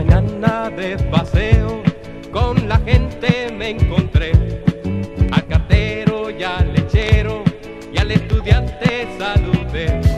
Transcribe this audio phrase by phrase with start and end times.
[0.00, 1.82] mañana de paseo
[2.32, 4.32] con la gente me encontré
[5.30, 7.44] al cartero y al lechero
[7.92, 10.09] y al estudiante saludé.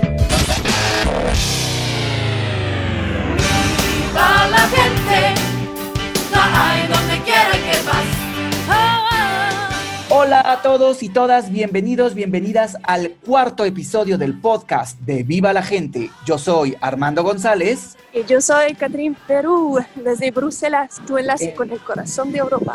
[10.52, 15.62] Hola a todos y todas, bienvenidos, bienvenidas al cuarto episodio del podcast de Viva la
[15.62, 16.10] Gente.
[16.26, 17.96] Yo soy Armando González.
[18.12, 21.54] Y yo soy Catherine Perú, desde Bruselas, tu enlace Eh.
[21.54, 22.74] con el corazón de Europa.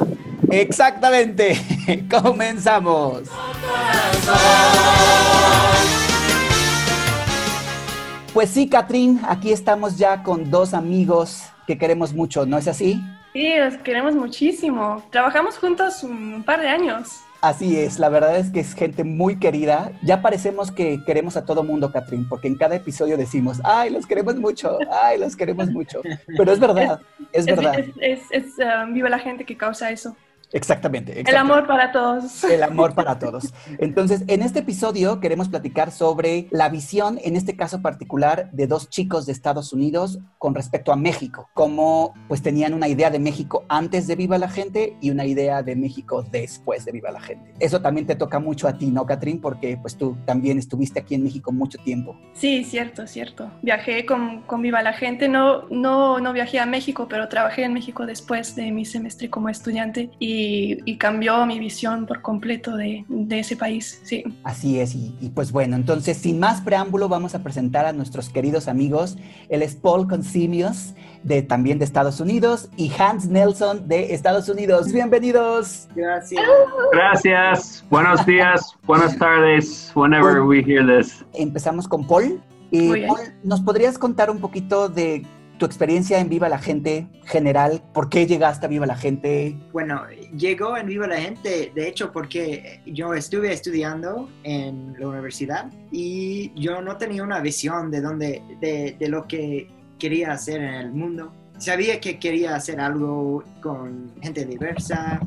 [0.50, 1.56] Exactamente,
[2.10, 3.30] comenzamos.
[8.34, 13.00] Pues sí, Catrín, aquí estamos ya con dos amigos que queremos mucho, ¿no es así?
[13.34, 15.04] Sí, los queremos muchísimo.
[15.12, 17.20] Trabajamos juntos un par de años.
[17.40, 19.92] Así es, la verdad es que es gente muy querida.
[20.02, 24.08] Ya parecemos que queremos a todo mundo, Catrín, porque en cada episodio decimos, ay, los
[24.08, 26.02] queremos mucho, ay, los queremos mucho.
[26.36, 27.00] Pero es verdad,
[27.32, 27.80] es verdad.
[27.80, 30.16] Es, es- es, um, viva la gente que causa eso.
[30.54, 31.54] Exactamente, El exactamente.
[31.54, 32.44] amor para todos.
[32.44, 33.54] El amor para todos.
[33.80, 38.90] Entonces, en este episodio queremos platicar sobre la visión, en este caso particular, de dos
[38.90, 41.50] chicos de Estados Unidos con respecto a México.
[41.54, 45.64] Cómo pues tenían una idea de México antes de Viva la Gente y una idea
[45.64, 47.54] de México después de Viva la Gente.
[47.60, 49.42] Eso también te toca mucho a ti, ¿no, Catrín?
[49.42, 52.18] Porque pues tú también estuviste aquí en México mucho tiempo.
[52.34, 53.52] Sí, cierto, cierto.
[53.62, 55.28] Viajé con, con Viva la Gente.
[55.28, 59.50] No, no, no viajé a México, pero trabajé en México después de mi semestre como
[59.50, 64.02] estudiante y, y cambió mi visión por completo de, de ese país.
[64.04, 64.24] Sí.
[64.44, 68.30] Así es, y, y pues bueno, entonces sin más preámbulo vamos a presentar a nuestros
[68.30, 69.18] queridos amigos.
[69.50, 70.94] Él es Paul Consimios,
[71.24, 74.92] de, también de Estados Unidos, y Hans Nelson de Estados Unidos.
[74.92, 75.88] Bienvenidos.
[75.96, 76.44] Gracias.
[76.92, 77.86] Gracias.
[77.90, 78.76] Buenos días.
[78.86, 79.92] Buenas tardes.
[79.96, 81.26] Whenever we hear this.
[81.34, 82.42] Empezamos con Paul.
[82.72, 83.06] Eh.
[83.08, 85.26] Paul, ¿nos podrías contar un poquito de
[85.58, 87.82] tu experiencia en Viva la Gente general?
[87.94, 89.56] ¿Por qué llegaste a Viva la Gente?
[89.72, 90.04] Bueno,
[90.38, 96.52] llegó en Viva la Gente, de hecho, porque yo estuve estudiando en la universidad y
[96.60, 100.92] yo no tenía una visión de, dónde, de, de lo que quería hacer en el
[100.92, 101.34] mundo.
[101.58, 105.20] Sabía que quería hacer algo con gente diversa,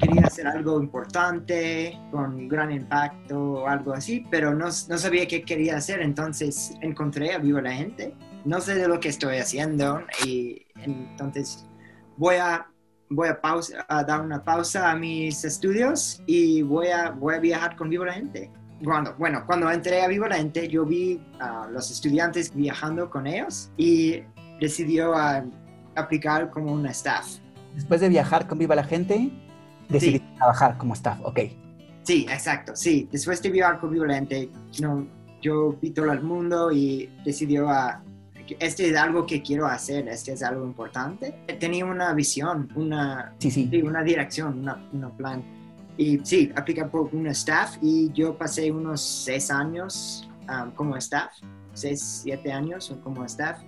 [0.00, 5.42] quería hacer algo importante, con gran impacto o algo así, pero no, no sabía qué
[5.42, 8.14] quería hacer, entonces encontré a Viva la Gente.
[8.44, 11.66] No sé de lo que estoy haciendo y entonces
[12.16, 12.68] voy a
[13.10, 17.38] voy a, pausa, a dar una pausa a mis estudios y voy a, voy a
[17.38, 18.50] viajar con Viva la Gente.
[18.82, 23.26] Cuando, bueno, cuando entré a Viva la Gente, yo vi a los estudiantes viajando con
[23.26, 24.22] ellos y
[24.60, 25.44] decidió a
[25.94, 27.38] aplicar como un staff.
[27.74, 29.30] Después de viajar con Viva la Gente,
[29.88, 31.18] decidiste trabajar como staff.
[31.22, 31.40] Ok.
[32.02, 33.08] Sí, exacto, sí.
[33.10, 34.50] Después de viajar con Viva la Gente,
[34.80, 35.06] no,
[35.40, 38.13] yo vi todo el mundo y decidió a que
[38.58, 41.32] este es algo que quiero hacer, este es algo importante.
[41.58, 43.82] Tenía una visión, una, Sí, sí.
[43.82, 45.42] Una dirección, una, un plan.
[45.96, 51.32] Y sí, aplica por un staff y yo pasé unos seis años um, como staff,
[51.72, 53.60] seis, siete años como staff.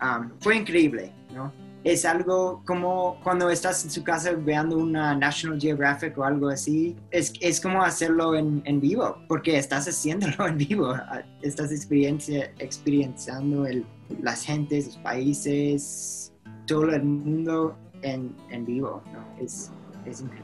[0.00, 1.52] Um, fue increíble, ¿no?
[1.84, 6.96] Es algo como cuando estás en su casa viendo una National Geographic o algo así,
[7.10, 10.94] es, es como hacerlo en, en vivo, porque estás haciéndolo en vivo,
[11.42, 13.84] estás experiencia, experienciando el,
[14.22, 16.32] las gentes, los países,
[16.66, 19.02] todo el mundo en, en vivo.
[19.40, 19.70] Es,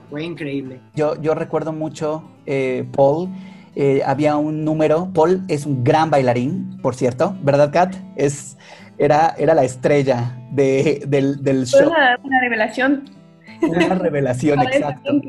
[0.09, 0.81] fue increíble.
[0.95, 3.29] Yo, yo recuerdo mucho, eh, Paul,
[3.77, 7.95] eh, había un número, Paul es un gran bailarín, por cierto, ¿verdad, Kat?
[8.17, 8.57] Es,
[9.01, 13.05] era, era la estrella de- del, del show, una, una revelación.
[13.63, 15.21] una revelación, exacto.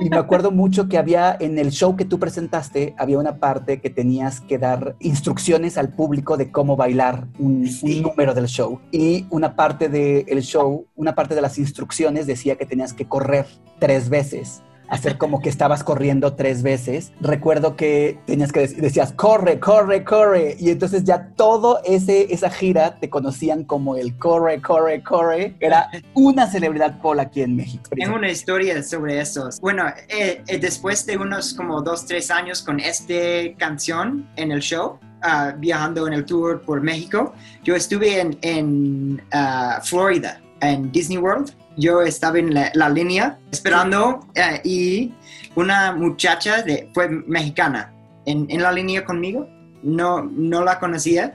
[0.00, 3.80] Y me acuerdo mucho que había en el show que tú presentaste, había una parte
[3.80, 7.96] que tenías que dar instrucciones al público de cómo bailar un, Sí.
[7.98, 8.80] un número del show.
[8.92, 13.46] Y una parte del show, una parte de las instrucciones decía que tenías que correr
[13.78, 14.62] tres veces.
[14.90, 17.12] Hacer como que estabas corriendo tres veces.
[17.20, 20.56] Recuerdo que tenías que dec- decías corre, corre, corre.
[20.58, 25.54] Y entonces ya todo ese esa gira te conocían como el corre, corre, corre.
[25.60, 27.90] Era una celebridad Paul aquí en México.
[27.96, 29.48] Tengo una historia sobre eso.
[29.60, 33.14] Bueno, eh, eh, después de unos como dos, tres años con esta
[33.58, 37.32] canción en el show, ah, viajando en el tour por México,
[37.62, 41.52] yo estuve en, en ah, Florida, en Disney World.
[41.76, 45.12] Yo estaba en la, la línea esperando eh, y
[45.54, 47.92] una muchacha de, fue mexicana
[48.26, 49.48] en, en la línea conmigo.
[49.82, 51.34] No, no la conocía.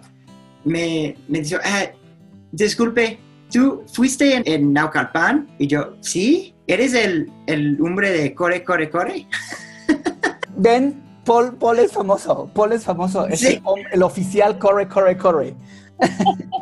[0.64, 1.86] Me, me dijo, "Ah,
[2.52, 3.20] disculpe,
[3.52, 5.48] ¿tú fuiste en, en Naucalpan?
[5.58, 9.28] Y yo, sí, ¿eres el, el hombre de Core, Core, Core?
[10.58, 12.50] Ven, Paul, Paul es famoso.
[12.54, 13.28] Paul es famoso.
[13.28, 13.62] Es Sí.
[13.78, 15.56] el, el oficial corre, corre, corre.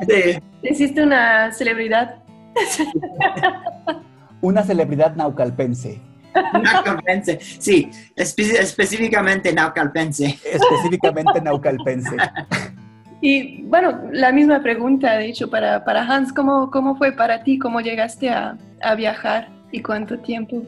[0.08, 0.40] Sí.
[0.70, 2.23] Hiciste una celebridad.
[4.42, 6.00] Una celebridad naucalpense.
[6.34, 10.40] Naucalpense, sí, espe- específicamente naucalpense.
[10.44, 12.18] Específicamente naucalpense.
[13.22, 17.58] Y bueno, la misma pregunta, de hecho, para, para Hans, ¿cómo, ¿cómo fue para ti?
[17.58, 20.64] ¿Cómo llegaste a, a viajar y cuánto tiempo?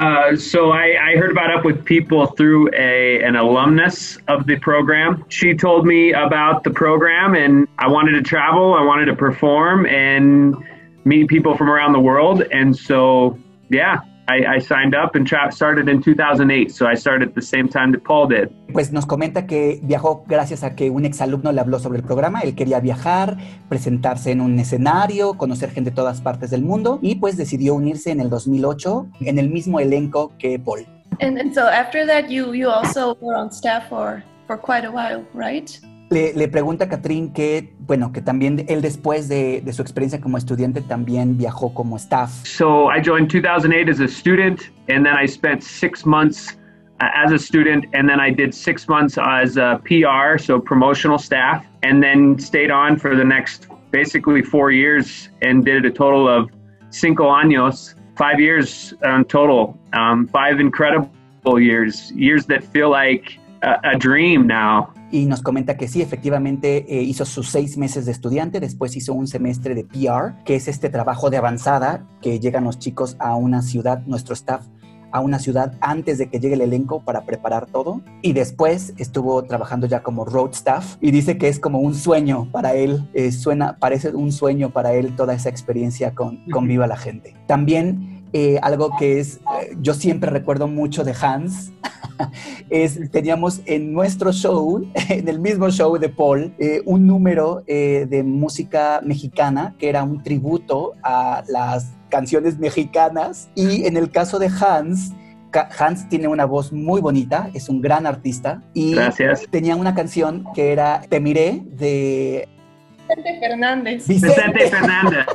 [0.00, 4.56] Uh, so I, I heard about Up with People through a an alumnus of the
[4.56, 5.24] program.
[5.28, 8.74] She told me about the program, and I wanted to travel.
[8.74, 10.56] I wanted to perform and
[11.04, 12.42] meet people from around the world.
[12.52, 13.38] And so,
[13.70, 16.72] yeah, I, I signed up and tra- started in 2008.
[16.72, 18.50] So I started at the same time that Paul did.
[18.72, 22.40] Pues nos comenta que viajó gracias a que un exalumno le habló sobre el programa.
[22.40, 23.36] Él quería viajar,
[23.68, 28.10] presentarse en un escenario, conocer gente de todas partes del mundo y pues decidió unirse
[28.10, 30.86] en el 2008 en el mismo elenco que Paul.
[31.20, 34.90] And, and so after that, you, you also were on staff for, for quite a
[34.90, 35.78] while, right?
[36.10, 40.20] Le, le pregunta a Catrín que, bueno, que también él después de, de su experiencia
[40.20, 42.30] como estudiante también viajó como staff.
[42.44, 46.56] So I joined 2008 as a student, and then I spent six months
[47.00, 51.18] uh, as a student, and then I did six months as a PR, so promotional
[51.18, 56.28] staff, and then stayed on for the next basically four years and did a total
[56.28, 56.50] of
[56.90, 63.78] cinco años, five years um, total, um, five incredible years, years that feel like a,
[63.84, 64.92] a dream now.
[65.14, 69.14] Y nos comenta que sí, efectivamente eh, hizo sus seis meses de estudiante, después hizo
[69.14, 73.36] un semestre de PR, que es este trabajo de avanzada que llegan los chicos a
[73.36, 74.66] una ciudad, nuestro staff,
[75.12, 78.00] a una ciudad antes de que llegue el elenco para preparar todo.
[78.22, 82.50] Y después estuvo trabajando ya como road staff y dice que es como un sueño
[82.50, 86.88] para él, eh, suena, parece un sueño para él toda esa experiencia con, con Viva
[86.88, 87.36] la Gente.
[87.46, 91.72] También eh, algo que es, eh, yo siempre recuerdo mucho de Hans,
[92.68, 98.06] es, teníamos en nuestro show, en el mismo show de Paul, eh, un número eh,
[98.10, 104.40] de música mexicana que era un tributo a las canciones mexicanas y en el caso
[104.40, 105.12] de Hans,
[105.78, 109.44] Hans tiene una voz muy bonita, es un gran artista y Gracias.
[109.50, 112.48] tenía una canción que era Te miré de
[113.08, 114.06] Vicente Fernández.
[114.08, 114.70] Vicente Vicente.
[114.70, 115.26] Fernández.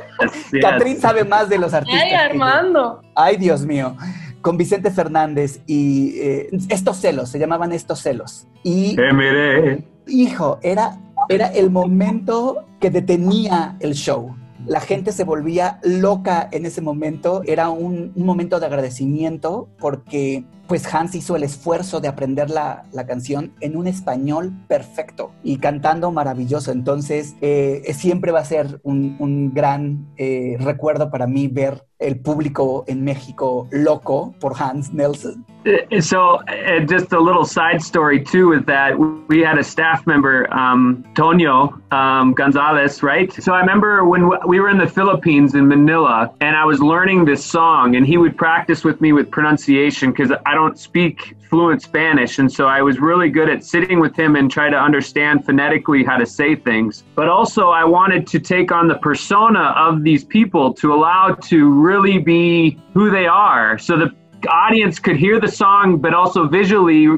[0.60, 2.02] Catrín sabe más de los artistas.
[2.04, 2.12] Ay.
[2.14, 3.02] Armando.
[3.14, 3.96] Ay, Dios mío.
[4.42, 8.46] Con Vicente Fernández y eh, Estos celos, se llamaban Estos celos.
[8.62, 9.84] Y, Te miré.
[10.06, 14.34] hijo, era, era el momento que detenía el show.
[14.70, 17.42] La gente se volvía loca en ese momento.
[17.44, 22.84] Era un, un momento de agradecimiento porque pues Hans hizo el esfuerzo de aprender la,
[22.92, 26.70] la canción en un español perfecto y cantando maravilloso.
[26.70, 32.18] Entonces, eh, siempre va a ser un, un gran eh, recuerdo para mí ver el
[32.18, 35.44] público en México loco por Hans Nelson.
[35.66, 38.98] Uh, So, uh, just a little side story too with that
[39.28, 43.30] we had a staff member, um, Tonio um, Gonzalez, right?
[43.32, 47.26] So I remember when we were in the Philippines in Manila, and I was learning
[47.26, 51.82] this song, and he would practice with me with pronunciation because I don't speak fluent
[51.82, 55.44] Spanish, and so I was really good at sitting with him and try to understand
[55.44, 57.02] phonetically how to say things.
[57.16, 61.70] But also, I wanted to take on the persona of these people to allow to
[61.90, 64.14] really be who they are, so the
[64.48, 67.08] audience could hear the song but also visually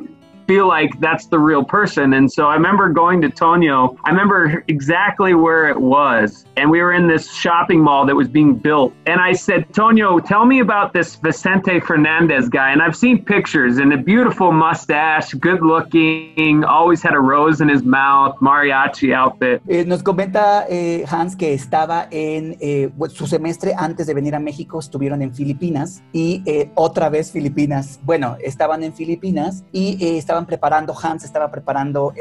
[0.47, 2.15] feel like that's the real person.
[2.15, 6.45] And so i remember going to tonio i remember exactly where it was.
[6.57, 8.93] And we were in this shopping mall that was being built.
[9.07, 12.71] And i said tonio tell me about this vicente fernandez guy.
[12.73, 17.69] And i've seen pictures and a beautiful mustache good looking always had a rose in
[17.69, 19.63] his mouth mariachi outfit.
[19.69, 24.41] Eh, nos comenta eh, Hans que estaba en eh, su semestre antes de venir a
[24.41, 28.01] México, estuvieron en Filipinas y eh, otra vez Filipinas.
[28.05, 32.13] Bueno, estaban en Filipinas y eh, estaban preparando, Hans estaba preparando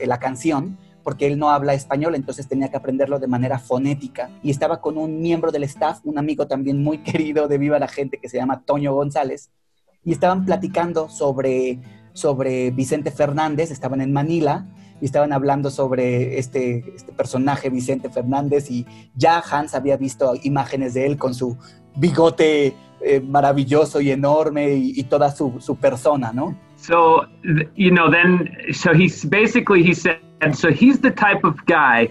[0.00, 4.30] la canción porque él no habla español, entonces tenía que aprenderlo de manera fonética.
[4.42, 7.88] Y estaba con un miembro del staff, un amigo también muy querido de Viva la
[7.88, 9.50] Gente que se llama Toño González,
[10.04, 11.78] y estaban platicando sobre,
[12.12, 14.66] sobre Vicente Fernández, estaban en Manila
[15.00, 20.94] y estaban hablando sobre este, este personaje Vicente Fernández y ya Hans había visto imágenes
[20.94, 21.56] de él con su
[21.96, 26.54] bigote eh, maravilloso y enorme y, y toda su, su persona, ¿no?
[26.80, 27.26] So,
[27.74, 30.20] you know, then, so he's basically, he said,
[30.54, 32.10] so he's the type of guy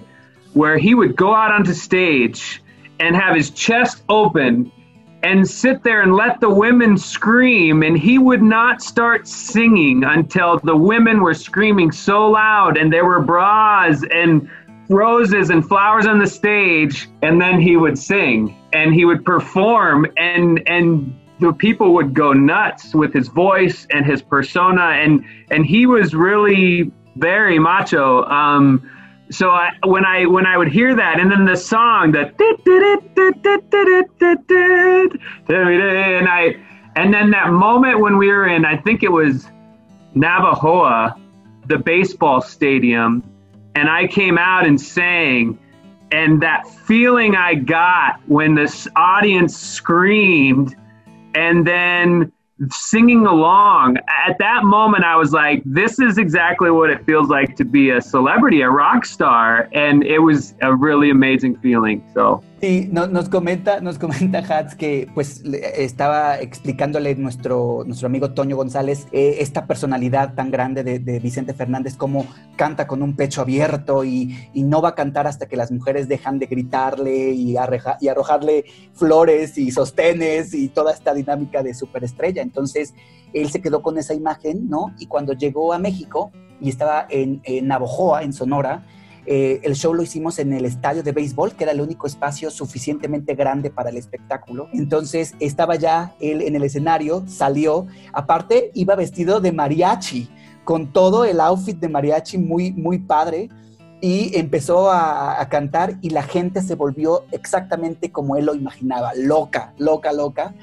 [0.53, 2.61] where he would go out onto stage
[2.99, 4.71] and have his chest open
[5.23, 10.59] and sit there and let the women scream, and he would not start singing until
[10.59, 14.49] the women were screaming so loud and there were bras and
[14.87, 20.05] roses and flowers on the stage and then he would sing and he would perform
[20.17, 25.65] and and the people would go nuts with his voice and his persona and and
[25.65, 28.89] he was really very macho um
[29.31, 32.33] so I, when I when I would hear that, and then the song, the
[35.47, 36.55] and I,
[36.95, 39.47] and then that moment when we were in, I think it was
[40.15, 41.19] Navajoa,
[41.67, 43.23] the baseball stadium,
[43.75, 45.59] and I came out and sang,
[46.11, 50.75] and that feeling I got when this audience screamed,
[51.35, 52.31] and then
[52.69, 53.97] singing along.
[54.27, 57.91] At that moment i was like this is exactly what it feels like to be
[57.91, 59.69] a celebrity a rock star.
[59.73, 62.03] And it was a really amazing feeling.
[62.13, 68.31] So Sí, no, nos comenta, nos comenta Hats que pues estaba explicándole nuestro, nuestro amigo
[68.31, 72.25] Toño González eh, esta personalidad tan grande de, Vicente Fernández, cómo
[72.57, 76.37] canta con un pecho abierto y, no va a cantar hasta que las mujeres dejan
[76.37, 77.55] de gritarle y,
[78.01, 82.41] y arrojarle flores y sostenes y toda esta dinámica de superestrella.
[82.41, 82.93] Entonces,
[83.33, 84.93] él se quedó con esa imagen, ¿no?
[84.99, 88.85] Y cuando llegó a México y estaba en, en Navojoa, en Sonora,
[89.31, 92.49] eh, el show lo hicimos en el estadio de béisbol, que era el único espacio
[92.49, 94.67] suficientemente grande para el espectáculo.
[94.73, 100.31] Entonces estaba ya él en el escenario, salió, aparte iba vestido de mariachi,
[100.63, 103.49] con todo el outfit de mariachi muy, muy padre
[104.01, 109.11] y empezó a, a, cantar y la gente se volvió exactamente como él lo imaginaba,
[109.15, 110.55] loca, loca, loca.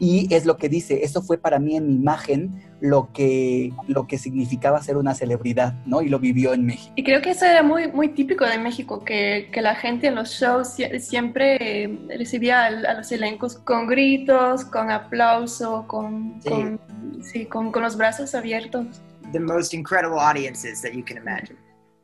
[0.00, 4.06] Y es lo que dice, eso fue para mí en mi imagen lo que, lo
[4.06, 6.02] que significaba ser una celebridad, ¿no?
[6.02, 6.92] Y lo vivió en México.
[6.96, 10.16] Y creo que eso era muy, muy típico de México, que, que la gente en
[10.16, 16.50] los shows siempre eh, recibía a, a, los elencos con gritos, con aplauso, con, sí.
[16.50, 16.80] Con,
[17.22, 19.00] sí, con, con, los brazos abiertos.
[19.32, 21.56] The most incredible audiences that you can imagine.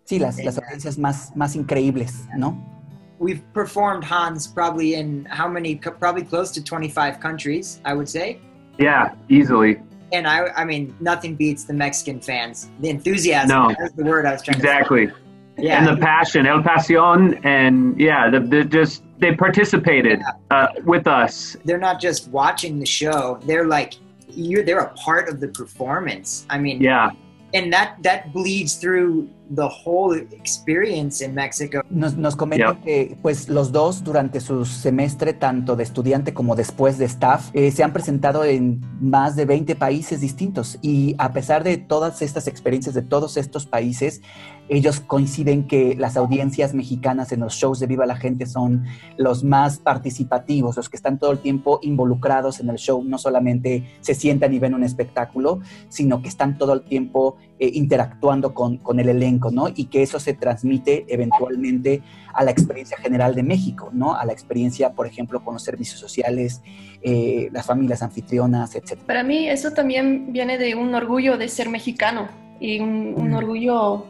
[0.05, 2.80] Sí, las, las audiencias más, más increíbles, ¿no?
[3.21, 5.77] We've performed Hans probably in how many?
[5.77, 8.41] Probably close to 25 countries, I would say.
[8.79, 9.81] Yeah, easily.
[10.13, 12.69] And I, I mean, nothing beats the Mexican fans.
[12.81, 13.49] The enthusiasm.
[13.49, 15.07] No, that's the word I was trying exactly.
[15.07, 15.19] to say.
[15.59, 15.79] Yeah.
[15.79, 20.33] And the passion, el pasión, and yeah, the, the just they participated yeah.
[20.51, 21.57] uh, with us.
[21.65, 23.95] They're not just watching the show; they're like
[24.29, 24.63] you.
[24.63, 26.47] They're a part of the performance.
[26.49, 27.11] I mean, yeah.
[27.53, 31.83] And that that bleeds through the whole experience in Mexico.
[31.91, 32.85] Nos, nos comentan yeah.
[32.85, 37.71] que pues los dos durante su semestre, tanto de estudiante como después de staff, eh,
[37.71, 42.47] se han presentado en más de 20 países distintos y a pesar de todas estas
[42.47, 44.23] experiencias de todos estos países,
[44.69, 48.85] ellos coinciden que las audiencias mexicanas en los shows de Viva la Gente son
[49.17, 53.85] los más participativos, los que están todo el tiempo involucrados en el show, no solamente
[54.01, 58.79] se sientan y ven un espectáculo, sino que están todo el tiempo eh, interactuando con,
[58.79, 59.69] con el elenco, ¿no?
[59.69, 62.01] Y que eso se transmite eventualmente
[62.33, 64.15] a la experiencia general de México, ¿no?
[64.15, 66.63] A la experiencia, por ejemplo, con los servicios sociales,
[67.03, 69.01] eh, las familias anfitrionas, etc.
[69.07, 72.29] Para mí eso también viene de un orgullo de ser mexicano
[72.61, 74.07] y un, un orgullo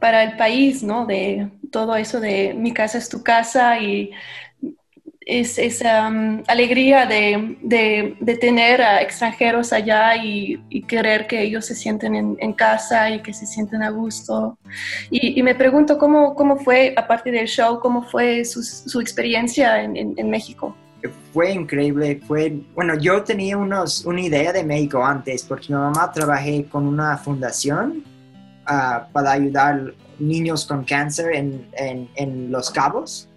[0.00, 1.04] para el país, ¿no?
[1.04, 4.12] De todo eso de mi casa es tu casa y
[5.26, 11.74] es esa um, alegría de, de, tener a extranjeros allá y, querer que ellos se
[11.74, 14.58] sienten en, casa y que se sienten a gusto.
[15.10, 20.76] Y, me pregunto cómo, cómo fue, aparte del show, cómo fue su, experiencia en, México.
[21.32, 26.10] Fue increíble, fue, bueno, yo tenía unos, una idea de México antes porque mi mamá
[26.12, 28.02] trabajé con una fundación
[28.66, 31.68] uh, para ayudar niños con cáncer en,
[32.14, 33.28] en Los Cabos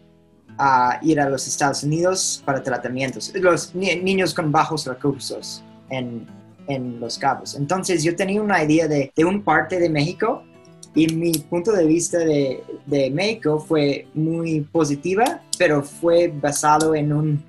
[0.58, 3.32] a ir a los Estados Unidos para tratamientos.
[3.36, 6.26] Los ni niños con bajos recursos en,
[6.68, 7.56] en, Los Cabos.
[7.56, 10.44] Entonces yo tenía una idea de, de un parte de México
[10.96, 17.14] y mi punto de vista de, de, México fue muy positiva, pero fue basado en
[17.14, 17.44] un,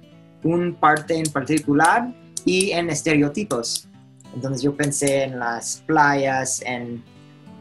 [0.44, 2.12] un parte en particular
[2.44, 3.88] y en estereotipos.
[4.34, 7.02] Entonces yo pensé en las playas, en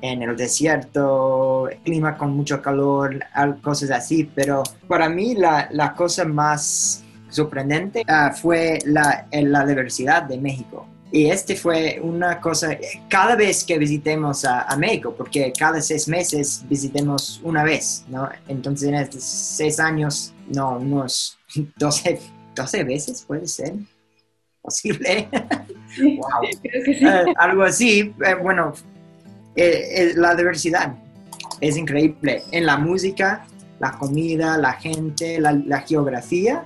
[0.01, 3.20] en el desierto, clima con mucho calor,
[3.62, 10.24] cosas así, pero para mí la, la cosa más sorprendente uh, fue la, la diversidad
[10.24, 10.88] de México.
[11.10, 12.77] Y este fue una cosa,
[13.08, 18.30] cada vez que visitemos a, a, México, porque cada seis meses visitemos una vez, ¿no?
[18.48, 21.38] Entonces en estos seis años, no, unos
[21.77, 22.20] 12,
[22.56, 23.74] 12 veces puede ser
[24.62, 25.30] posible.
[25.98, 26.42] wow.
[26.62, 27.06] Sí.
[27.06, 28.74] Uh, algo así, uh, bueno,
[29.57, 30.95] eh, la diversidad
[31.61, 33.45] es increíble en la música,
[33.79, 36.65] la comida, la gente, la, geografía.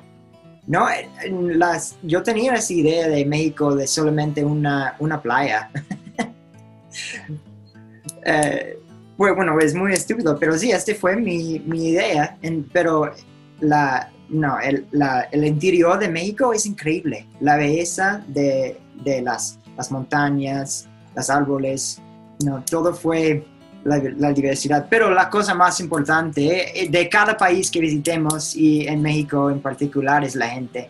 [0.68, 0.88] No,
[1.30, 5.72] las, yo tenía esa idea de México de solamente una, una playa.
[8.26, 8.78] eh,
[9.18, 12.38] pues, bueno, es muy estúpido, pero sí, este fue mi, mi idea.
[12.72, 13.12] Pero
[13.60, 14.86] la, no, el,
[15.32, 17.28] el, interior de México es increíble.
[17.40, 22.02] La belleza de, de las, las montañas, los árboles,
[22.44, 23.46] no, todo fue
[23.84, 24.88] la, diversidad.
[24.90, 29.60] Pero la cosa más importante eh, de cada país que visitemos y en México en
[29.60, 30.90] particular es la gente.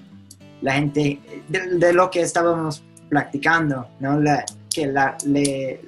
[0.62, 4.20] La gente, de, lo que estábamos practicando, ¿no?
[4.74, 4.94] Que
[5.26, 5.82] le,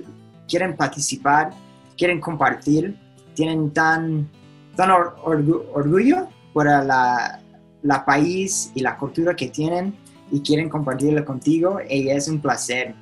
[0.48, 1.51] quieren participar,
[1.98, 2.98] quieren compartir,
[3.36, 4.27] tienen tan,
[4.75, 7.39] tan or- orgu- orgullo por la,
[7.82, 9.96] la país y la cultura que tienen
[10.34, 12.96] y quieren compartirlo contigo y es un placer.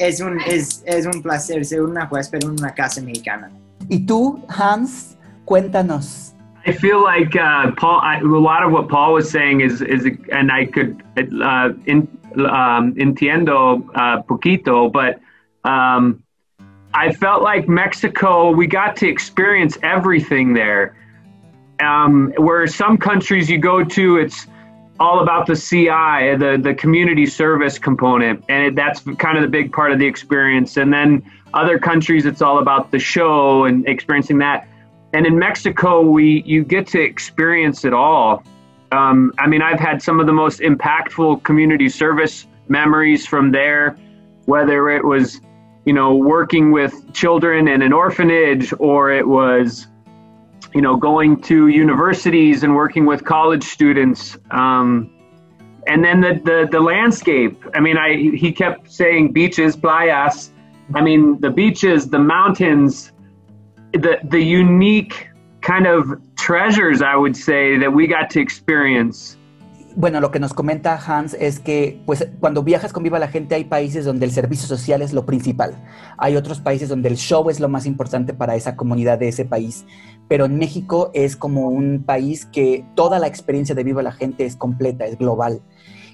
[0.00, 3.50] Es un, es, es un placer ser una huésped en una casa mexicana.
[3.90, 6.34] Y tú, Hans, cuéntanos.
[6.66, 8.00] I feel like uh, Paul.
[8.02, 12.08] I, a lot of what Paul was saying is is, and I could uh, in,
[12.36, 15.20] um, entiendo uh, poquito, but
[15.64, 16.22] um,
[16.92, 18.50] I felt like Mexico.
[18.50, 20.94] We got to experience everything there.
[21.80, 24.46] Um, where some countries you go to, it's
[25.00, 29.48] all about the CI, the the community service component, and it, that's kind of the
[29.48, 30.76] big part of the experience.
[30.76, 31.22] And then
[31.54, 34.68] other countries, it's all about the show and experiencing that
[35.12, 38.42] and in Mexico, we you get to experience it all.
[38.92, 43.96] Um, I mean, I've had some of the most impactful community service memories from there,
[44.44, 45.40] whether it was,
[45.84, 49.86] you know, working with children in an orphanage or it was,
[50.78, 54.38] you know, going to universities and working with college students.
[54.52, 55.10] Um,
[55.88, 57.56] and then the, the the landscape.
[57.74, 60.50] I mean, I he kept saying beaches, playas.
[60.94, 63.10] I mean, the beaches, the mountains,
[64.04, 65.26] the the unique
[65.62, 66.00] kind of
[66.36, 69.36] treasures I would say that we got to experience.
[69.96, 73.56] Bueno, lo que nos comenta Hans es que, pues, cuando viajas con Viva la Gente
[73.56, 75.74] hay países donde el servicio social es lo principal.
[76.18, 79.44] Hay otros países donde el show es lo más importante para esa comunidad de ese
[79.44, 79.84] país.
[80.28, 84.44] Pero en México es como un país que toda la experiencia de Viva la Gente
[84.44, 85.62] es completa, es global.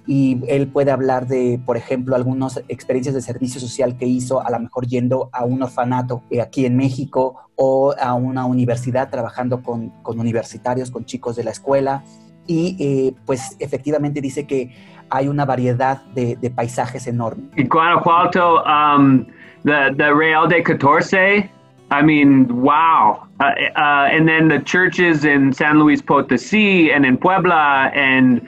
[0.07, 4.51] Y él puede hablar de, por ejemplo, algunas experiencias de servicio social que hizo, a
[4.51, 9.63] lo mejor yendo a un orfanato eh, aquí en México o a una universidad trabajando
[9.63, 12.05] con, con universitarios, con chicos de la escuela
[12.47, 14.71] y eh, pues efectivamente dice que
[15.11, 17.47] hay una variedad de, de paisajes enormes.
[17.57, 19.27] In Guanajuato, um,
[19.65, 21.51] the the Real de Catorce.
[21.95, 23.27] I mean, wow!
[23.41, 23.45] Uh,
[23.77, 28.47] uh, and then the churches in San Luis Potosí and in Puebla and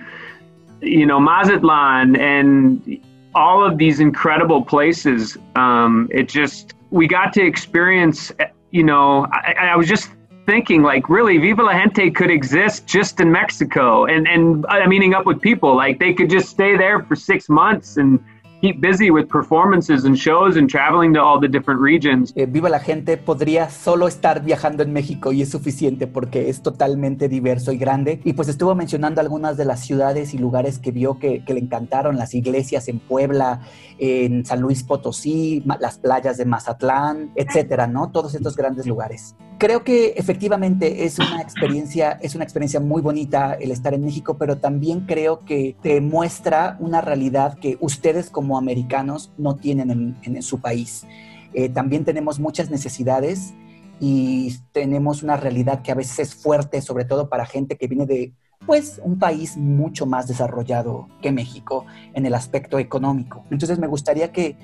[0.80, 3.00] you know Mazatlan and
[3.34, 5.38] all of these incredible places.
[5.54, 8.32] Um, it just we got to experience.
[8.72, 10.10] You know, I, I was just
[10.46, 15.14] thinking like really Viva la Gente could exist just in Mexico and and uh, meeting
[15.14, 18.24] up with people like they could just stay there for 6 months and
[18.60, 22.32] keep busy with performances and shows and traveling to all the different regions.
[22.36, 26.62] Eh, Viva la Gente podría solo estar viajando en México y es suficiente porque es
[26.62, 28.20] totalmente diverso y grande.
[28.24, 31.60] Y pues estuvo mencionando algunas de las ciudades y lugares que vio que, que le
[31.60, 33.60] encantaron, las iglesias en Puebla,
[33.98, 38.10] en San Luis Potosí, las playas de Mazatlán, etcétera, ¿no?
[38.10, 39.34] Todos estos grandes lugares.
[39.58, 44.36] Creo que efectivamente es una experiencia, es una experiencia muy bonita el estar en México,
[44.36, 50.42] pero también creo que te muestra una realidad que ustedes como americanos no tienen en,
[50.42, 51.06] su país.
[51.52, 53.54] Eh, también tenemos muchas necesidades
[54.00, 58.06] y tenemos una realidad que a veces es fuerte, sobre todo para gente que viene
[58.06, 58.32] de
[58.66, 63.44] pues un país mucho más desarrollado que México en el aspecto económico.
[63.50, 64.56] Entonces me gustaría que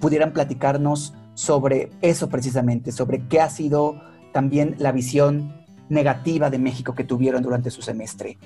[0.00, 4.00] pudieran platicarnos sobre eso precisamente, sobre qué ha sido
[4.32, 8.38] también la visión negativa de México que tuvieron durante su semestre.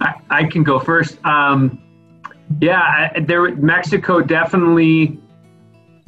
[0.00, 1.18] I, I can go first.
[1.24, 1.78] Um,
[2.60, 5.18] yeah, there Mexico definitely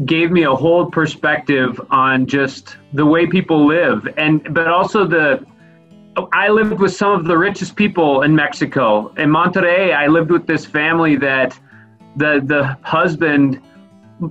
[0.05, 5.45] gave me a whole perspective on just the way people live and but also the
[6.33, 9.13] I lived with some of the richest people in Mexico.
[9.15, 11.59] In Monterrey, I lived with this family that
[12.17, 13.61] the the husband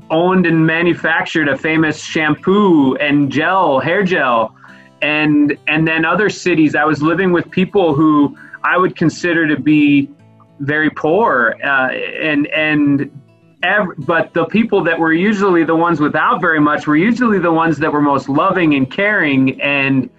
[0.09, 4.55] owned and manufactured a famous shampoo and gel, hair gel.
[5.01, 9.61] And and then other cities, I was living with people who I would consider to
[9.61, 10.09] be
[10.59, 13.11] very poor, uh, and and
[13.63, 17.51] ev- but the people that were usually the ones without very much were usually the
[17.51, 19.59] ones that were most loving and caring.
[19.61, 20.09] And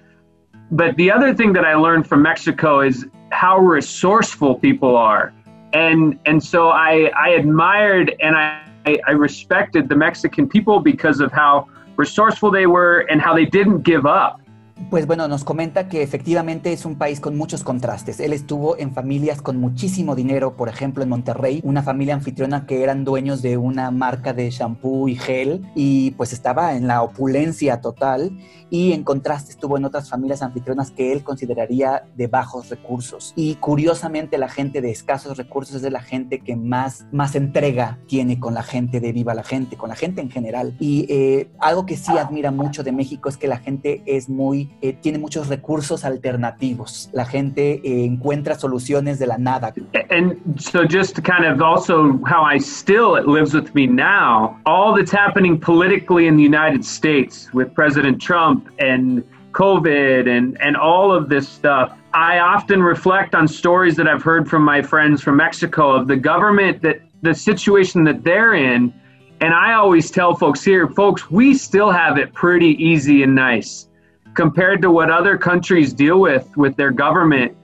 [0.71, 5.33] but the other thing that I learned from Mexico is how resourceful people are,
[5.73, 8.63] and and so I I admired and I
[9.07, 13.83] I respected the Mexican people because of how resourceful they were and how they didn't
[13.83, 14.41] give up
[14.91, 18.21] Pues bueno, nos comenta que efectivamente es un país con muchos contrastes.
[18.21, 22.83] Él estuvo en familias con muchísimo dinero, por ejemplo en Monterrey, una familia anfitriona que
[22.83, 27.83] eran dueños de una marca de shampoo y gel y pues estaba en la opulencia
[27.83, 28.31] total
[28.71, 33.33] y en contraste estuvo en otras familias anfitrionas que él consideraría de bajos recursos.
[33.37, 37.99] Y curiosamente la gente de escasos recursos es de la gente que más, más entrega
[38.07, 40.77] tiene con la gente de Viva la Gente, con la gente en general.
[40.79, 44.68] Y eh, algo que sí admira mucho de México es que la gente es muy,
[44.83, 47.11] eh, tiene muchos recursos alternativos.
[47.13, 49.73] La gente eh, encuentra soluciones de la nada.
[50.11, 54.59] And so just to kind of also how I still, it lives with me now,
[54.67, 60.77] all that's happening politically in the United States with President Trump and COVID and, and
[60.77, 65.23] all of this stuff, I often reflect on stories that I've heard from my friends
[65.23, 68.95] from Mexico of the government that the situation that they're in.
[69.41, 73.88] And I always tell folks here, folks, we still have it pretty easy and nice
[74.39, 77.57] compared to what other countries deal with with their government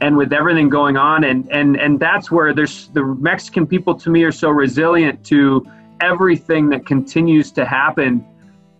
[0.00, 4.10] and with everything going on and and and that's where there's the Mexican people to
[4.10, 5.64] me are so resilient to
[6.00, 8.26] everything that continues to happen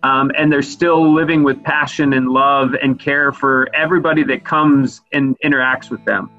[0.03, 4.99] um, and they're still living with passion and love and care for everybody that comes
[5.13, 6.29] and interacts with them.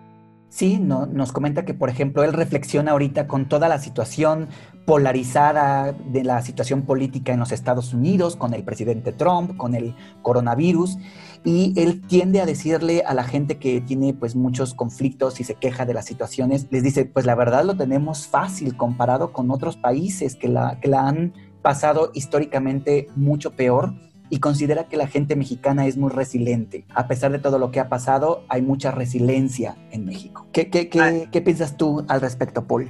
[0.51, 4.49] Sí, no, nos comenta que, por ejemplo, él reflexiona ahorita con toda la situación
[4.85, 9.95] polarizada de la situación política en los Estados Unidos, con el presidente Trump, con el
[10.23, 10.99] coronavirus,
[11.45, 15.55] y él tiende a decirle a la gente que tiene pues muchos conflictos y se
[15.55, 19.77] queja de las situaciones, les dice, pues la verdad lo tenemos fácil comparado con otros
[19.77, 21.33] países que la, que la han
[21.63, 23.95] pasado históricamente mucho peor
[24.31, 26.85] y considera que la gente mexicana es muy resiliente.
[26.95, 30.47] A pesar de todo lo que ha pasado, hay mucha resiliencia en México.
[30.53, 32.89] ¿Qué, qué, qué, qué piensas tú al respecto, Paul?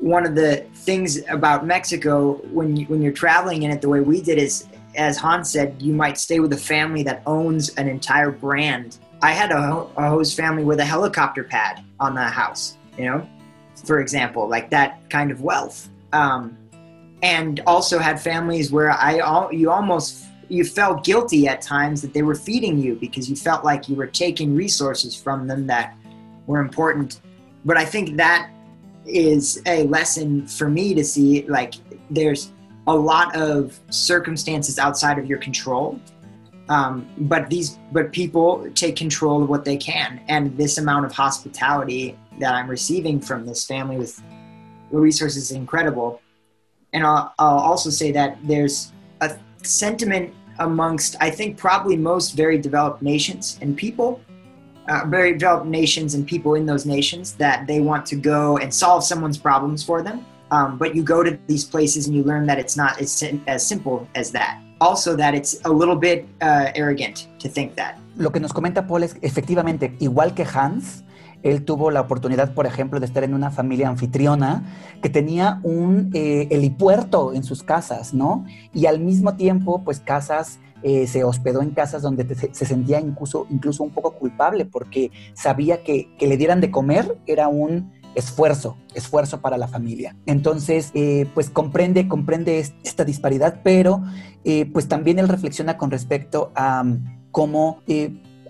[0.00, 4.00] One of the things about Mexico when you, when you're traveling in it the way
[4.00, 7.88] we did is, as Hans said, you might stay with a family that owns an
[7.88, 8.98] entire brand.
[9.22, 13.26] I had a, a host family with a helicopter pad on the house, you know,
[13.84, 15.88] for example, like that kind of wealth.
[16.12, 16.56] Um,
[17.22, 22.22] and also had families where I you almost you felt guilty at times that they
[22.22, 25.96] were feeding you because you felt like you were taking resources from them that
[26.46, 27.20] were important.
[27.64, 28.50] But I think that
[29.06, 31.74] is a lesson for me to see like
[32.10, 32.52] there's
[32.86, 36.00] a lot of circumstances outside of your control.
[36.68, 41.12] Um, but these but people take control of what they can and this amount of
[41.12, 44.20] hospitality that i'm receiving from this family with
[44.90, 46.20] the resources is incredible
[46.92, 52.58] and I'll, I'll also say that there's a sentiment amongst, I think, probably most very
[52.58, 54.20] developed nations and people,
[54.88, 58.72] uh, very developed nations and people in those nations that they want to go and
[58.72, 60.24] solve someone's problems for them.
[60.50, 63.66] Um, but you go to these places and you learn that it's not as, as
[63.66, 64.60] simple as that.
[64.80, 67.98] Also, that it's a little bit uh, arrogant to think that.
[68.16, 71.02] Lo que nos comenta Paul es efectivamente, igual que Hans,
[71.46, 74.64] Él tuvo la oportunidad, por ejemplo, de estar en una familia anfitriona
[75.00, 78.44] que tenía un eh, helipuerto en sus casas, ¿no?
[78.74, 83.46] Y al mismo tiempo, pues casas eh, se hospedó en casas donde se, sentía incluso,
[83.48, 88.76] incluso un poco culpable porque sabía que, que, le dieran de comer era un esfuerzo,
[88.94, 90.16] esfuerzo para la familia.
[90.26, 94.02] Entonces, eh, pues comprende, comprende esta disparidad, pero
[94.72, 97.82] pues también él reflexiona con respecto a um, cómo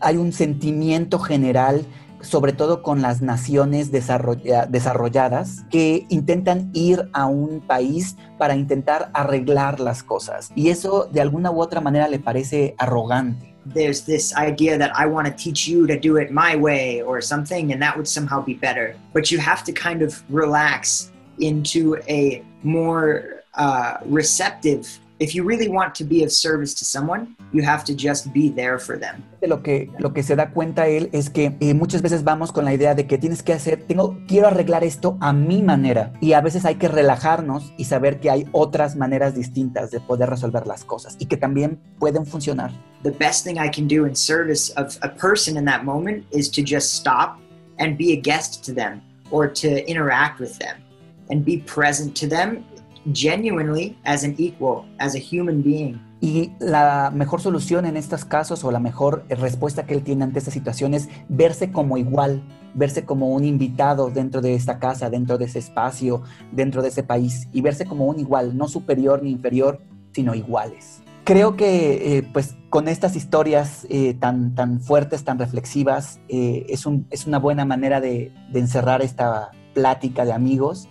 [0.01, 1.87] hay un sentimiento general
[2.21, 9.81] sobre todo con las naciones desarrolladas que intentan ir a un país para intentar arreglar
[9.81, 10.51] las cosas.
[10.55, 13.55] Y eso de alguna u otra manera le parece arrogante.
[13.75, 17.21] There's this idea that I want to teach you to do it my way or
[17.21, 18.95] something, and that would somehow be better.
[19.13, 25.69] But you have to kind of relax into a more uh, receptive if you really
[25.69, 29.25] want to be of service to someone, you have to just be there for them.
[29.43, 32.65] Lo que, lo que se da cuenta él es que eh, muchas veces vamos con
[32.65, 36.13] la idea de que tienes que hacer, tengo, quiero arreglar esto a mi manera.
[36.21, 40.29] Y a veces hay que relajarnos y saber que hay otras maneras distintas de poder
[40.29, 42.73] resolver las cosas y que también pueden funcionar.
[43.03, 46.51] The best thing I can do in service of a person in that moment is
[46.51, 47.39] to just stop
[47.79, 49.01] and be a guest to them
[49.31, 50.83] or to interact with them
[51.31, 52.65] and be present to them
[53.13, 56.01] genuinely as an equal, as a human being.
[56.21, 60.39] Y la mejor solución en estos casos o la mejor respuesta que él tiene ante
[60.39, 62.43] esta situación es verse como igual,
[62.75, 67.03] verse como un invitado dentro de esta casa, dentro de ese espacio, dentro de ese
[67.03, 69.81] país y verse como un igual, no superior ni inferior,
[70.13, 71.03] sino iguales.
[71.25, 76.87] Creo que eh, pues con estas historias eh, tan, tan fuertes, tan reflexivas, eh, es,
[76.87, 80.89] un, es, una buena manera de, de encerrar esta plática de amigos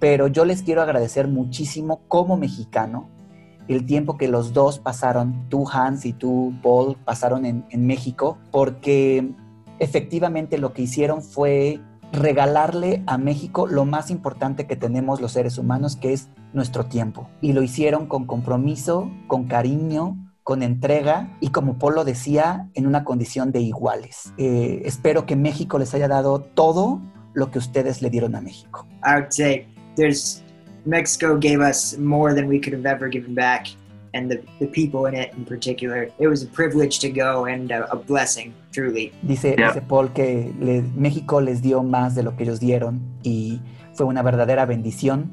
[0.00, 3.08] pero yo les quiero agradecer muchísimo como mexicano
[3.68, 8.36] el tiempo que los dos pasaron, tú Hans y tú Paul, pasaron en, en México,
[8.50, 9.30] porque
[9.78, 11.80] efectivamente lo que hicieron fue
[12.12, 17.28] regalarle a México lo más importante que tenemos los seres humanos, que es nuestro tiempo.
[17.40, 23.04] Y lo hicieron con compromiso, con cariño, con entrega y como Polo decía, en una
[23.04, 24.32] condición de iguales.
[24.36, 27.00] Eh, espero que México les haya dado todo
[27.34, 28.84] lo que ustedes le dieron a México.
[29.28, 30.42] Say there's
[30.86, 33.66] Mexico gave us more than we could have ever given back,
[34.14, 36.08] and the, the people in it in particular.
[36.18, 39.12] It was a privilege to go and a, a blessing, truly.
[39.22, 39.68] Dice, Yeah.
[39.72, 43.60] dice Paul que le- México les dio más de lo que ellos dieron y
[43.94, 45.30] fue una verdadera bendición,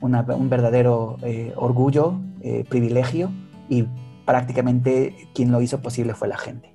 [0.00, 3.30] una- un verdadero eh, orgullo, eh, privilegio
[3.70, 3.86] y
[4.26, 6.68] prácticamente quien lo hizo posible fue la gente.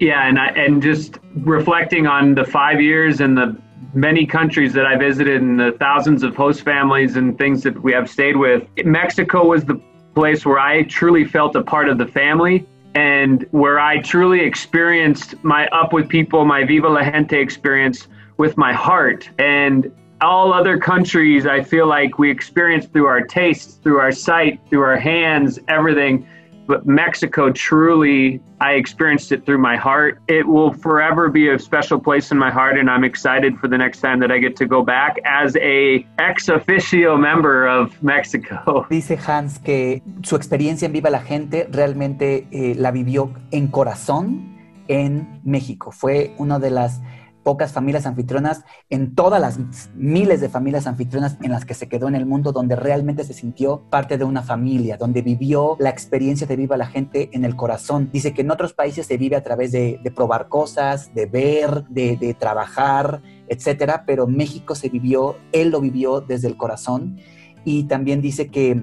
[0.00, 3.54] Yeah, and I, and just reflecting on the five years and the
[3.94, 7.92] many countries that I visited and the thousands of host families and things that we
[7.92, 9.80] have stayed with, Mexico was the
[10.14, 15.34] place where I truly felt a part of the family and where I truly experienced
[15.44, 18.08] my up with people, my Viva la Gente experience
[18.38, 19.28] with my heart.
[19.38, 24.60] And all other countries, I feel like we experience through our tastes, through our sight,
[24.70, 26.26] through our hands, everything
[26.66, 30.20] but Mexico truly I experienced it through my heart.
[30.28, 33.76] It will forever be a special place in my heart and I'm excited for the
[33.76, 38.86] next time that I get to go back as a ex officio member of Mexico.
[38.90, 44.56] Dice Hans que su experiencia en Viva la Gente realmente eh, la vivió en corazón
[44.88, 45.90] en México.
[45.90, 47.00] Fue una de las
[47.46, 49.60] pocas familias anfitrionas en todas las
[49.94, 53.34] miles de familias anfitrionas en las que se quedó en el mundo, donde realmente se
[53.34, 57.54] sintió parte de una familia, donde vivió la experiencia de Viva la Gente en el
[57.54, 58.10] corazón.
[58.12, 62.16] Dice que en otros países se vive a través de, probar cosas, de ver, de,
[62.16, 67.20] de trabajar, etcétera, pero México se vivió, él lo vivió desde el corazón
[67.64, 68.82] y también dice que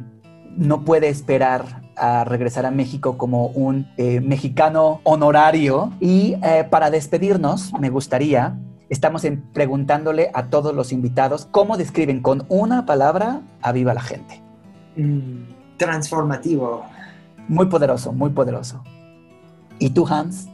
[0.55, 5.91] no puede esperar a regresar a México como un eh, mexicano honorario.
[5.99, 8.55] Y eh, para despedirnos, me gustaría,
[8.89, 14.01] estamos en- preguntándole a todos los invitados cómo describen con una palabra a Viva la
[14.01, 14.41] Gente.
[14.95, 15.43] Mm,
[15.77, 16.83] transformativo.
[17.47, 18.83] Muy poderoso, muy poderoso.
[19.79, 20.47] ¿Y tú, Hans?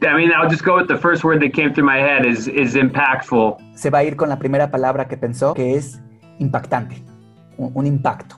[0.00, 2.46] I mean, I'll just go with the first word that came through my head is
[2.46, 3.56] is impactful.
[3.74, 6.00] Se va a ir con la primera palabra que pensó, que es
[6.38, 7.02] impactante,
[7.56, 8.36] un, un impacto.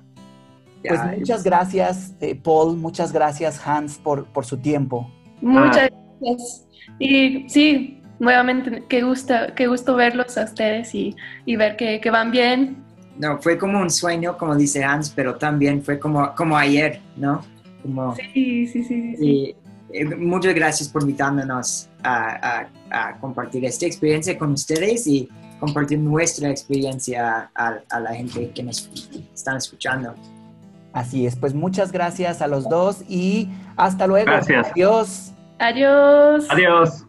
[0.83, 5.11] Pues muchas gracias, eh, Paul, muchas gracias, Hans, por, por su tiempo.
[5.41, 5.91] Muchas
[6.21, 6.67] gracias.
[6.99, 11.15] Y sí, nuevamente, qué gusto, qué gusto verlos a ustedes y,
[11.45, 12.83] y ver que, que van bien.
[13.19, 17.43] No, fue como un sueño, como dice Hans, pero también fue como, como ayer, ¿no?
[17.83, 19.17] Como, Sí, sí, sí, sí.
[19.17, 19.25] sí.
[19.27, 19.57] y,
[19.93, 22.69] eh, muchas gracias por invitándonos a, a-
[23.11, 28.63] a compartir esta experiencia con ustedes y compartir nuestra experiencia a, a la gente que
[28.63, 28.89] nos
[29.35, 30.15] están escuchando.
[30.93, 34.27] Así es, pues muchas gracias a los dos y hasta luego.
[34.27, 34.69] Gracias.
[34.73, 35.33] Adiós.
[35.59, 36.47] Adiós.
[36.51, 37.07] Adios.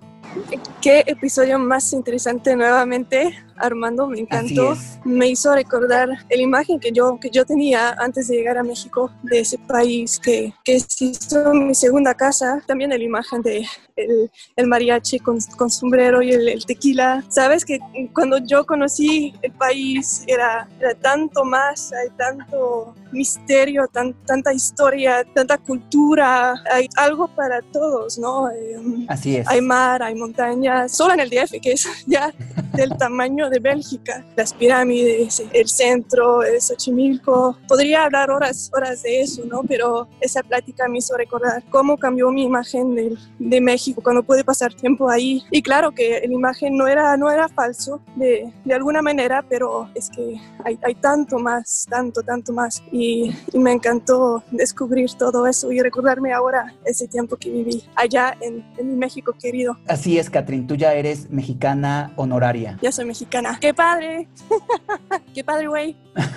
[0.82, 4.76] Qué episodio más interesante nuevamente, Armando, me encantó.
[5.04, 9.12] Me hizo recordar la imagen que yo, que yo tenía antes de llegar a México,
[9.24, 12.62] de ese país que, que hizo mi segunda casa.
[12.68, 17.24] También la imagen de el, el mariachi con, con sombrero y el, el tequila.
[17.30, 17.80] Sabes que
[18.14, 25.26] cuando yo conocí el país era, era tanto más, hay tanto misterio, tan, tanta historia,
[25.34, 28.50] tanta cultura, hay algo para todos, ¿no?
[28.50, 29.48] Em, Así es.
[29.48, 32.34] hay mar, hay montañas, solo en el DF, que es ya
[32.74, 34.26] del tamaño de Bélgica.
[34.36, 37.58] Las pirámides, el centro, el Xochimilco.
[37.68, 39.62] Podría hablar horas, horas de eso, ¿no?
[39.68, 44.44] Pero esa plática me hizo recordar cómo cambió mi imagen de, de México cuando pude
[44.44, 45.44] pasar tiempo ahí.
[45.52, 49.90] Y claro que la imagen no era, no era falso de, de alguna manera, pero
[49.94, 52.82] es que hay, hay tanto más, tanto, tanto más.
[52.92, 58.38] Y, y me encantó descubrir todo eso y recordarme ahora ese tiempo que viví allá
[58.42, 59.78] en, en mi México querido.
[59.88, 62.78] Así es, Catrín, tú ya eres mexicana honoraria.
[62.82, 63.41] Ya soy mexicana.
[63.60, 64.28] ¡Qué padre!
[65.34, 65.98] ¡Qué padre, güey!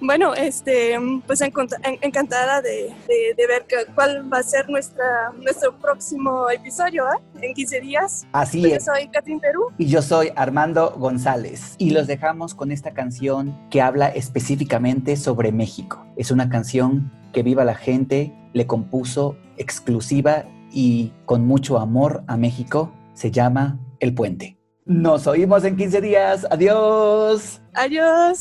[0.00, 5.04] Bueno, este, pues encantada de, de- de ver cuál va a ser nuestra,
[5.42, 7.18] nuestro próximo episodio, ¿eh?
[7.42, 8.26] En 15 días.
[8.32, 8.84] Así Pues yo es.
[8.86, 9.66] soy Catrín Perú.
[9.76, 11.74] Y yo soy Armando González.
[11.76, 16.06] Y los dejamos con esta canción que habla específicamente sobre México.
[16.16, 22.36] Es una canción que Viva la Gente le compuso exclusiva y con mucho amor a
[22.38, 22.92] México.
[23.12, 24.57] Se llama El Puente.
[24.88, 26.46] Nos oímos en 15 días.
[26.50, 27.60] Adiós.
[27.74, 28.40] Adiós.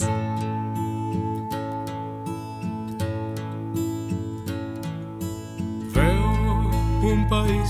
[5.93, 6.71] Veo
[7.03, 7.69] un país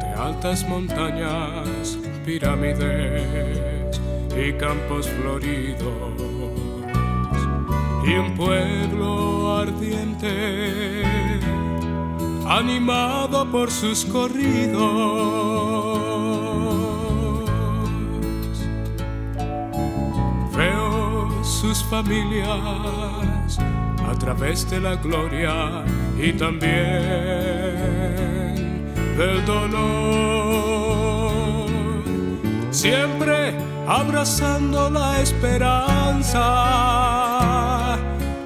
[0.00, 4.00] de altas montañas, pirámides
[4.36, 5.86] y campos floridos.
[8.04, 11.04] y un pueblo ardiente,
[12.48, 15.89] animado por sus corridos.
[21.60, 25.84] Sus familias a través de la gloria
[26.18, 26.70] y también
[29.18, 30.80] del dolor.
[32.70, 33.54] Siempre
[33.86, 36.38] abrazando la esperanza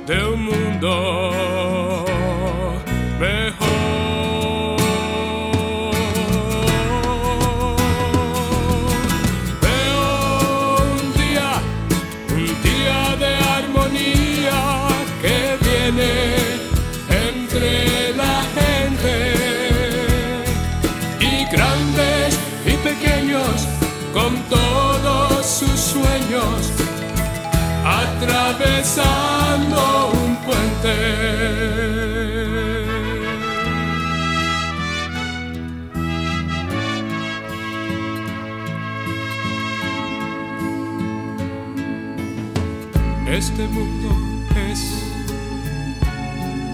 [0.06, 1.83] de un mundo
[28.24, 30.94] atravesando un puente.
[43.26, 44.08] Este mundo
[44.70, 44.80] es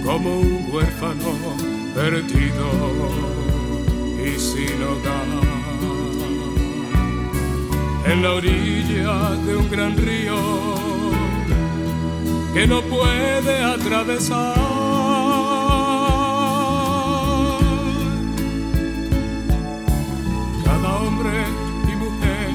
[0.04, 1.32] como un huérfano
[1.94, 2.66] perdido
[4.24, 5.60] y sin hogar
[8.04, 10.79] en la orilla de un gran río
[12.52, 14.54] que no puede atravesar.
[20.64, 21.44] Cada hombre
[21.90, 22.50] y mujer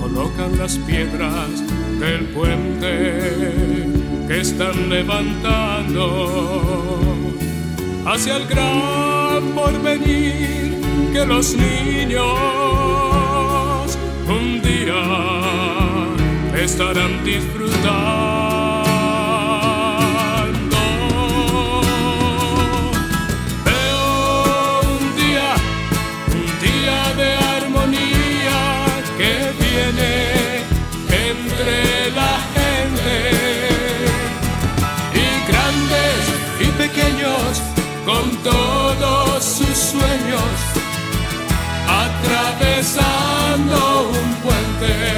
[0.00, 1.62] colocan las piedras
[2.00, 3.86] del puente
[4.28, 6.54] que están levantando
[8.06, 10.80] hacia el gran porvenir
[11.12, 12.24] que los niños
[14.28, 15.85] un día
[16.66, 17.96] estarán disfrutando.
[23.66, 25.50] Veo un día,
[26.40, 28.60] un día de armonía
[29.16, 30.14] que viene
[31.30, 31.76] entre
[32.18, 33.16] la gente
[35.22, 36.20] y grandes
[36.66, 37.50] y pequeños
[38.04, 40.50] con todos sus sueños
[42.04, 43.76] atravesando
[44.18, 45.15] un puente.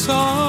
[0.00, 0.39] Atravesando